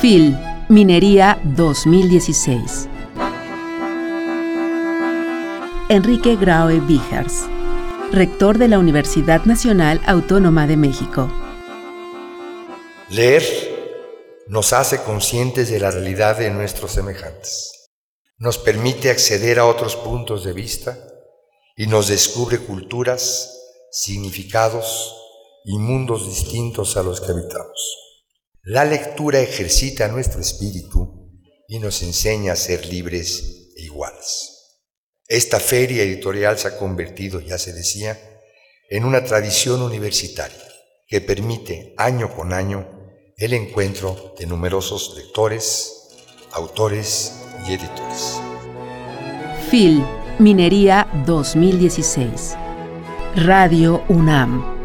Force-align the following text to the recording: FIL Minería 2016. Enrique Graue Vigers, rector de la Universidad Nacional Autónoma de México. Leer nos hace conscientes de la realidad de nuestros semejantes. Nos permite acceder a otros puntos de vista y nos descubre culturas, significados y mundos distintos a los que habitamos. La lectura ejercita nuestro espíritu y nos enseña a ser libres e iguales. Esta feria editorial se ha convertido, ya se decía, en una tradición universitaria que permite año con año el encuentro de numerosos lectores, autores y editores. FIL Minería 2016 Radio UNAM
FIL 0.00 0.36
Minería 0.68 1.40
2016. 1.42 2.86
Enrique 5.88 6.36
Graue 6.36 6.80
Vigers, 6.80 7.46
rector 8.12 8.58
de 8.58 8.68
la 8.68 8.78
Universidad 8.78 9.46
Nacional 9.46 10.02
Autónoma 10.06 10.66
de 10.66 10.76
México. 10.76 11.32
Leer 13.08 13.42
nos 14.48 14.74
hace 14.74 15.02
conscientes 15.02 15.70
de 15.70 15.80
la 15.80 15.90
realidad 15.90 16.36
de 16.36 16.50
nuestros 16.50 16.92
semejantes. 16.92 17.88
Nos 18.36 18.58
permite 18.58 19.08
acceder 19.08 19.58
a 19.58 19.64
otros 19.64 19.96
puntos 19.96 20.44
de 20.44 20.52
vista 20.52 20.98
y 21.74 21.86
nos 21.86 22.08
descubre 22.08 22.58
culturas, 22.58 23.50
significados 23.90 25.16
y 25.64 25.78
mundos 25.78 26.26
distintos 26.26 26.98
a 26.98 27.02
los 27.02 27.22
que 27.22 27.32
habitamos. 27.32 28.05
La 28.68 28.84
lectura 28.84 29.38
ejercita 29.38 30.08
nuestro 30.08 30.40
espíritu 30.40 31.30
y 31.68 31.78
nos 31.78 32.02
enseña 32.02 32.54
a 32.54 32.56
ser 32.56 32.84
libres 32.86 33.70
e 33.76 33.82
iguales. 33.82 34.80
Esta 35.28 35.60
feria 35.60 36.02
editorial 36.02 36.58
se 36.58 36.66
ha 36.66 36.76
convertido, 36.76 37.38
ya 37.38 37.58
se 37.58 37.72
decía, 37.72 38.18
en 38.90 39.04
una 39.04 39.24
tradición 39.24 39.82
universitaria 39.82 40.64
que 41.06 41.20
permite 41.20 41.94
año 41.96 42.34
con 42.34 42.52
año 42.52 42.88
el 43.36 43.52
encuentro 43.52 44.34
de 44.36 44.46
numerosos 44.46 45.14
lectores, 45.16 46.08
autores 46.50 47.34
y 47.68 47.74
editores. 47.74 48.40
FIL 49.70 50.04
Minería 50.40 51.06
2016 51.24 52.56
Radio 53.36 54.02
UNAM 54.08 54.75